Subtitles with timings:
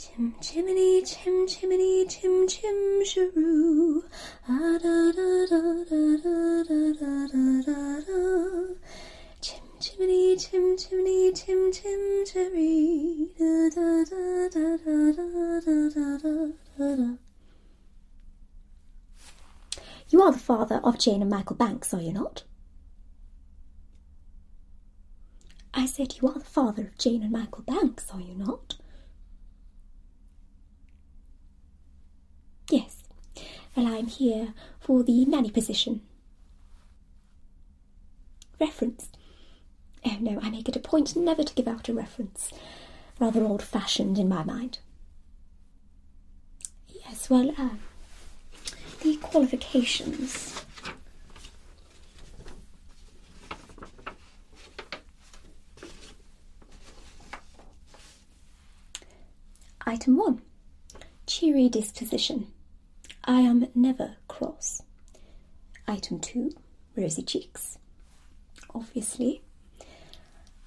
[0.00, 4.02] Chim chimney, chim chimney, chim chim shiroo.
[4.48, 8.20] Ah da da da da da da da da da da.
[9.42, 13.28] Chim chimney, chim chimney, chim chim cherry.
[13.38, 16.34] Da da da da da da da da da
[16.78, 17.16] da da.
[20.08, 22.44] You are the father of Jane and Michael Banks, are you not?
[25.74, 28.76] I said you are the father of Jane and Michael Banks, are you not?
[32.70, 33.02] Yes.
[33.76, 36.02] Well, I'm here for the nanny position.
[38.60, 39.08] Reference?
[40.04, 42.52] Oh no, I make it a point never to give out a reference.
[43.18, 44.78] Rather old fashioned in my mind.
[46.88, 47.70] Yes, well, uh,
[49.02, 50.64] the qualifications.
[59.86, 60.40] Item 1
[61.26, 62.46] Cheery disposition.
[63.24, 64.82] I am never cross.
[65.86, 66.52] Item 2
[66.96, 67.78] Rosy cheeks.
[68.74, 69.42] Obviously.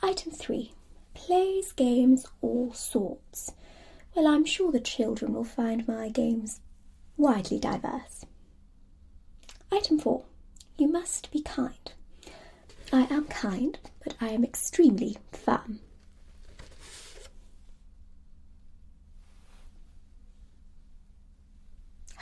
[0.01, 0.71] Item 3
[1.13, 3.53] Plays games all sorts.
[4.15, 6.59] Well, I'm sure the children will find my games
[7.17, 8.25] widely diverse.
[9.71, 10.23] Item 4
[10.77, 11.91] You must be kind.
[12.91, 15.79] I am kind, but I am extremely firm.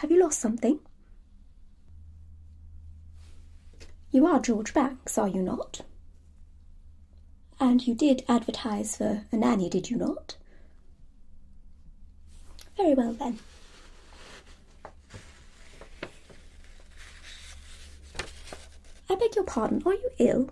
[0.01, 0.79] Have you lost something?
[4.09, 5.81] You are George Banks, are you not?
[7.59, 10.37] And you did advertise for a nanny, did you not?
[12.77, 13.37] Very well then.
[19.07, 20.49] I beg your pardon, are you ill?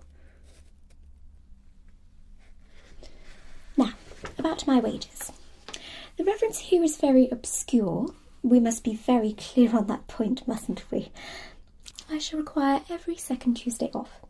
[3.76, 3.94] Now,
[4.38, 5.32] about my wages.
[6.16, 8.14] The reference here is very obscure.
[8.42, 11.12] We must be very clear on that point, mustn't we?
[12.10, 14.20] I shall require every second Tuesday off.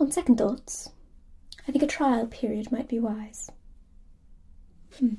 [0.00, 0.90] On second thoughts,
[1.68, 3.50] I think a trial period might be wise.
[4.98, 5.14] Hmm.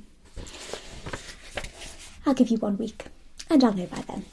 [2.25, 3.05] I'll give you one week,
[3.49, 4.25] and I'll know by then.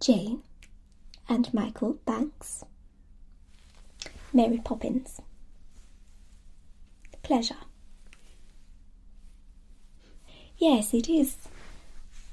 [0.00, 0.42] Jane
[1.28, 2.64] and Michael Banks.
[4.32, 5.20] Mary Poppins.
[7.22, 7.56] Pleasure.
[10.58, 11.36] Yes, it is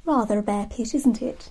[0.05, 1.49] rather a bear pit, isn't it?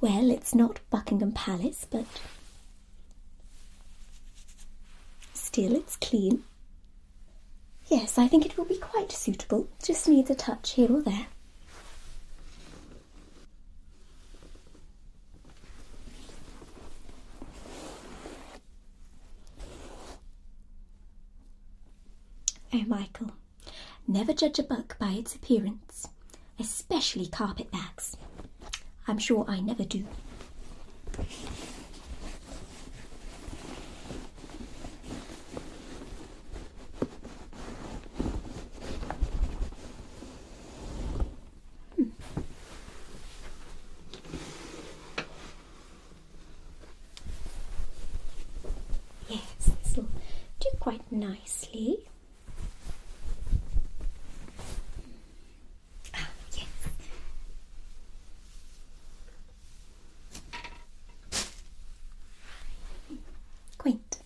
[0.00, 2.06] Well, it's not Buckingham Palace, but
[5.32, 6.44] still it's clean.
[7.88, 9.68] Yes, I think it will be quite suitable.
[9.82, 11.26] Just needs a touch here or there.
[22.72, 23.32] Oh, Michael,
[24.06, 26.06] never judge a book by its appearance,
[26.60, 28.16] especially carpet bags.
[29.08, 30.04] I'm sure I never do.
[41.96, 42.10] Hmm.
[49.28, 49.40] Yes,
[49.82, 50.06] this will
[50.60, 51.98] do quite nicely.
[56.14, 56.66] Ah, yes.
[63.78, 64.18] Quaint.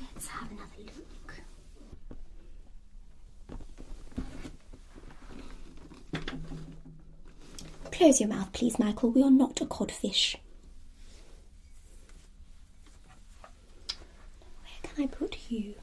[0.00, 1.40] Let's have another look.
[8.02, 9.12] Close your mouth, please, Michael.
[9.12, 10.34] We are not a codfish.
[14.60, 15.74] Where can I put you?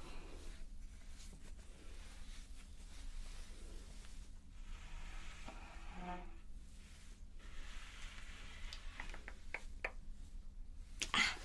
[11.14, 11.36] Ah,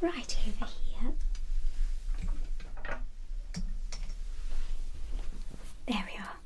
[0.00, 1.12] right over here.
[5.88, 6.36] There we are.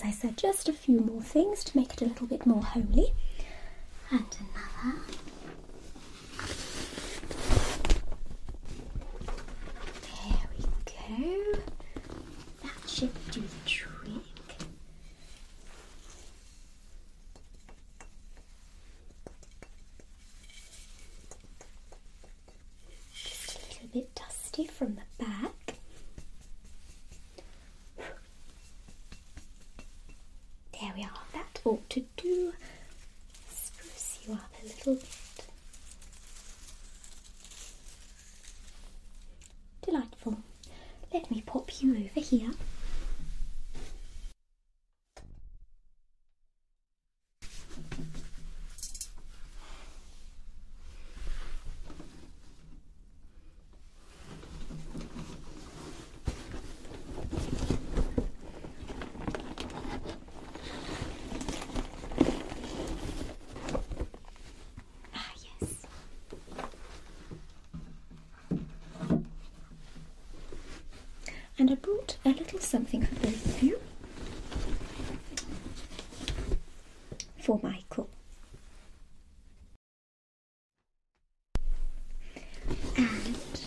[0.00, 2.62] As I said, just a few more things to make it a little bit more
[2.62, 3.12] homely.
[4.12, 4.98] And another.
[10.04, 11.58] There we go.
[12.62, 13.98] That should do the trick.
[23.12, 25.74] Just a little bit dusty from the back.
[30.80, 32.52] There we are, that to do
[33.50, 35.04] spruce you up a little bit.
[39.82, 40.36] Delightful.
[41.12, 42.50] Let me pop you over here.
[65.14, 65.86] Ah, yes.
[71.68, 73.78] And I brought a little something for both of you.
[77.40, 78.08] For Michael.
[82.96, 83.60] And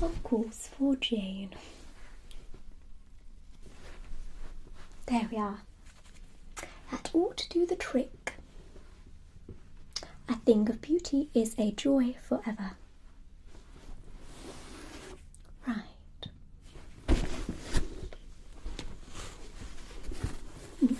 [0.00, 1.50] of course for Jane.
[5.06, 5.58] There we are.
[6.92, 8.34] That ought to do the trick.
[10.28, 12.72] A thing of beauty is a joy forever.
[15.66, 15.84] Right.
[20.80, 20.94] Hmm.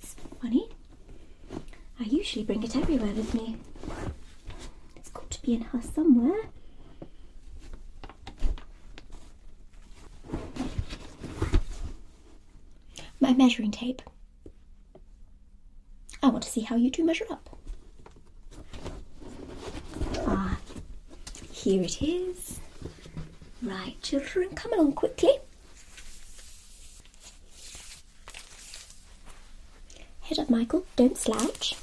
[0.00, 0.68] It's funny.
[2.00, 3.56] I usually bring it everywhere with me.
[4.96, 6.40] It's got to be in her somewhere.
[13.20, 14.00] My measuring tape.
[16.22, 17.58] I want to see how you two measure up.
[20.26, 20.58] Ah,
[21.52, 22.60] here it is.
[23.62, 25.36] Right, children, come along quickly.
[30.22, 30.86] Head up, Michael.
[30.96, 31.76] Don't slouch.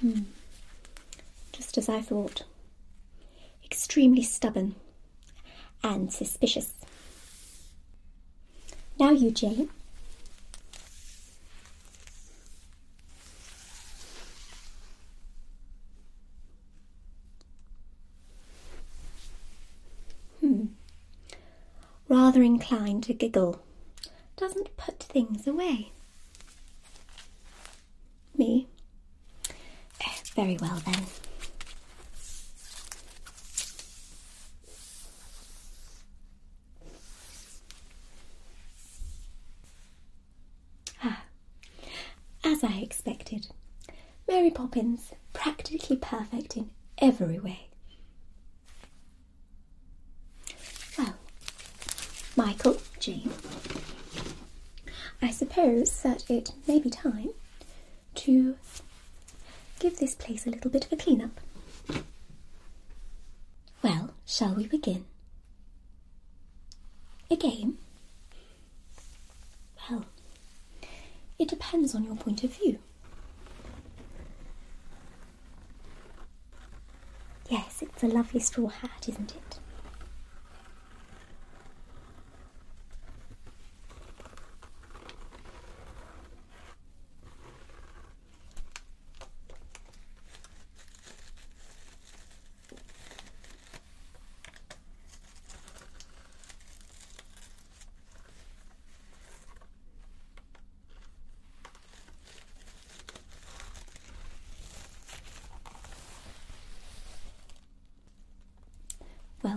[0.00, 0.20] Hmm.
[1.72, 2.42] Just as I thought.
[3.64, 4.74] Extremely stubborn
[5.84, 6.72] and suspicious.
[8.98, 9.70] Now you, Jane.
[20.40, 20.64] Hmm.
[22.08, 23.62] Rather inclined to giggle.
[24.36, 25.92] Doesn't put things away.
[28.36, 28.66] Me?
[30.00, 31.04] Eh, Very well then.
[41.02, 41.22] Ah,
[42.44, 43.46] as I expected,
[44.50, 47.68] Poppins practically perfect in every way.
[50.98, 51.14] Well,
[52.36, 53.30] Michael, Jane,
[55.22, 57.30] I suppose that it may be time
[58.16, 58.56] to
[59.78, 61.40] give this place a little bit of a clean up.
[63.82, 65.04] Well, shall we begin?
[67.30, 67.78] A game?
[69.88, 70.04] Well,
[71.38, 72.78] it depends on your point of view.
[77.48, 79.58] Yes, it's a lovely straw hat, isn't it?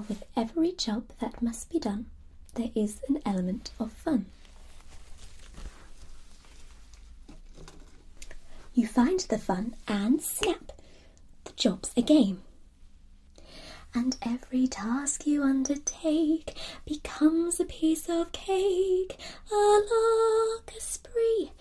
[0.10, 2.08] With every job that must be done,
[2.56, 4.26] there is an element of fun.
[8.74, 10.72] You find the fun and snap,
[11.46, 12.42] the job's a game.
[13.96, 19.20] And every task you undertake becomes a piece of cake,
[19.52, 21.52] a lark, a spree.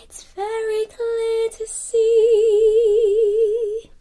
[0.00, 2.70] It's very clear to see.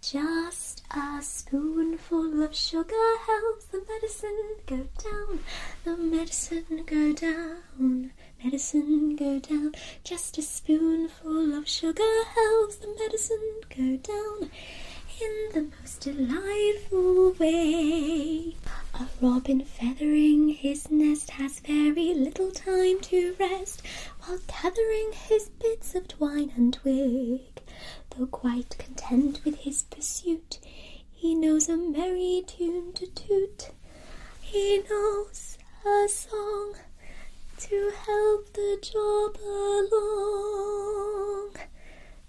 [0.01, 5.39] Just a spoonful of sugar helps the medicine go down,
[5.83, 8.11] the medicine go down,
[8.43, 9.73] medicine go down.
[10.03, 14.51] Just a spoonful of sugar helps the medicine go down
[15.21, 18.55] in the most delightful way.
[18.93, 23.81] A robin feathering his nest has very little time to rest
[24.21, 27.41] while gathering his bits of twine and twig.
[28.11, 30.59] Though quite content with his pursuit,
[31.11, 33.71] he knows a merry tune to toot.
[34.41, 36.75] He knows a song
[37.57, 41.55] to help the job along.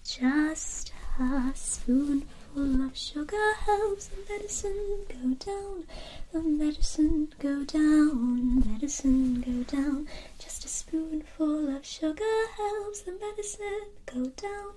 [0.05, 5.85] Just a spoonful of sugar helps the medicine go down.
[6.33, 10.09] The medicine go down, medicine go down.
[10.39, 14.73] Just a spoonful of sugar helps the medicine go down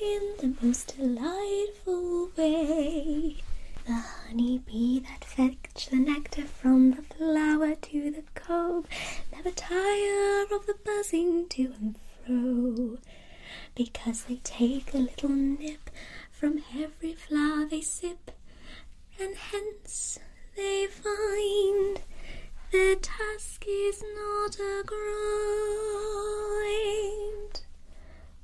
[0.00, 3.36] in the most delightful way.
[3.86, 8.84] The honey bee that fetch the nectar from the flower to the comb
[9.32, 12.98] never tire of the buzzing to and fro,
[13.74, 15.90] because they take a little nip
[16.38, 18.30] from every flower they sip,
[19.18, 20.18] and hence
[20.54, 22.02] they find
[22.70, 26.02] their task is not a grind.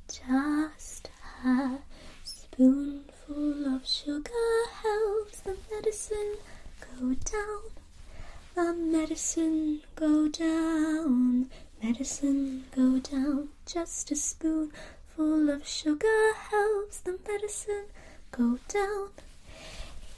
[0.09, 1.11] Just
[1.45, 1.81] a
[2.25, 6.37] spoonful of sugar helps the medicine
[6.81, 7.73] go down.
[8.55, 11.51] The medicine go down,
[11.83, 13.51] medicine go down.
[13.67, 16.33] Just a spoonful of sugar
[17.33, 17.87] medicine
[18.31, 19.09] go down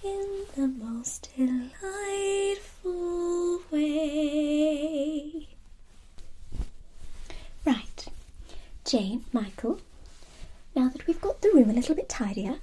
[0.02, 1.70] in the most delightful
[3.70, 5.46] way.
[7.64, 8.08] Right,
[8.84, 9.78] Jane, Michael,
[10.74, 12.56] now that we've got the room a little bit tidier,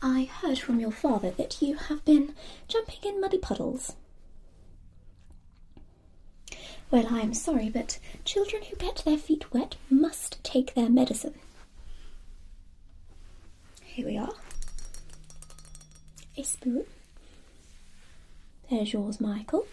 [0.00, 2.34] I heard from your father that you have been
[2.68, 3.92] jumping in muddy puddles.
[6.90, 11.34] Well, I am sorry, but children who get their feet wet must take their medicine.
[13.92, 14.32] Here we are.
[16.36, 16.84] A spoon.
[18.70, 19.66] There's yours, Michael.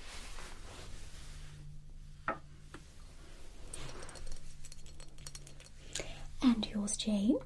[6.42, 7.38] And yours, Jane.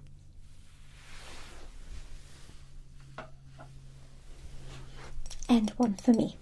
[5.47, 6.37] And one for me.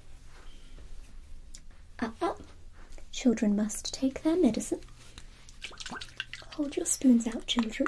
[2.00, 2.34] Uh uh.
[3.12, 4.80] Children must take their medicine.
[6.52, 7.88] Hold your spoons out, children.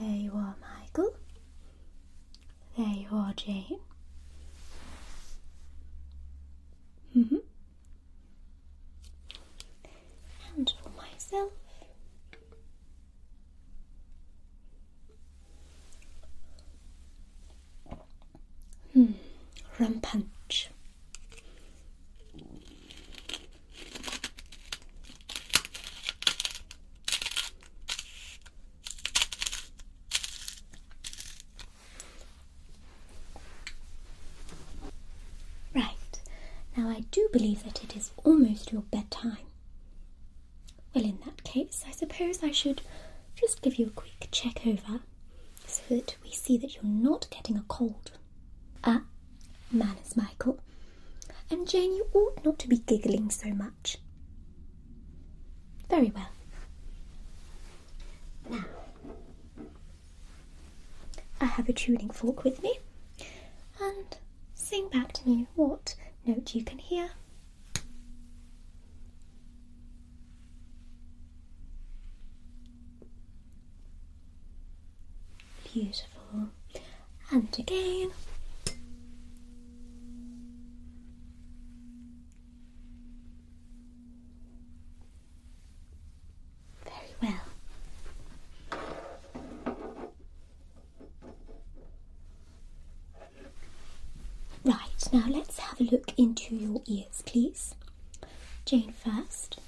[0.00, 1.14] There you are, Michael.
[3.36, 3.78] There you are, Jane.
[7.16, 7.36] Mm-hmm.
[10.56, 11.52] And for myself.
[18.92, 19.06] Hmm,
[19.78, 20.68] rum punch.
[35.74, 36.20] Right,
[36.76, 39.46] now I do believe that it is almost your bedtime.
[40.94, 42.82] Well, in that case, I suppose I should
[43.34, 45.00] just give you a quick check over
[45.66, 48.12] so that we see that you're not getting a cold.
[48.84, 49.02] Ah,
[49.70, 50.58] manners, Michael.
[51.50, 53.98] And Jane, you ought not to be giggling so much.
[55.88, 56.30] Very well.
[58.50, 58.64] Now,
[61.40, 62.78] I have a tuning fork with me,
[63.80, 64.16] and
[64.54, 65.94] sing back to me what
[66.26, 67.10] note you can hear.
[75.72, 76.50] Beautiful.
[77.30, 78.10] And again.
[86.84, 87.32] Very well.
[94.64, 97.74] Right, now let's have a look into your ears, please.
[98.64, 99.58] Jane first.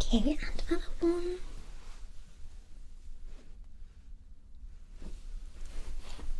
[0.00, 1.36] Okay, and other one.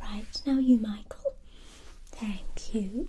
[0.01, 1.35] Right, now you, Michael.
[2.07, 3.09] Thank you.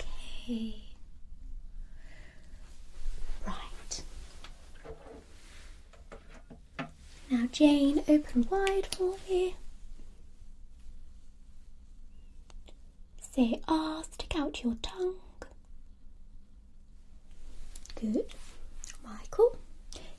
[0.00, 0.74] Okay.
[3.46, 4.02] Right.
[7.30, 9.56] Now, Jane, open wide for me.
[13.20, 15.16] Say ah, stick out your tongue.
[17.94, 18.26] Good.
[19.04, 19.56] Michael,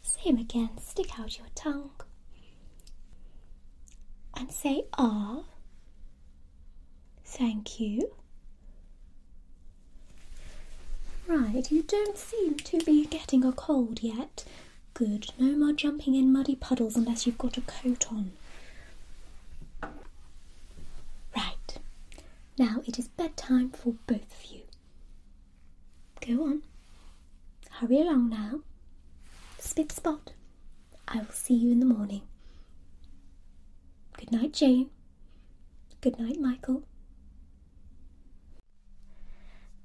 [0.01, 1.91] same again, stick out your tongue.
[4.35, 5.43] And say ah.
[7.25, 8.11] Thank you.
[11.27, 14.43] Right, you don't seem to be getting a cold yet.
[14.93, 15.31] Good.
[15.37, 18.31] No more jumping in muddy puddles unless you've got a coat on.
[21.35, 21.77] Right.
[22.57, 24.61] Now it is bedtime for both of you.
[26.25, 26.63] Go on.
[27.71, 28.59] Hurry along now.
[29.57, 30.33] Spit spot.
[31.07, 32.21] I will see you in the morning.
[34.17, 34.89] Good night, Jane.
[36.01, 36.83] Good night, Michael.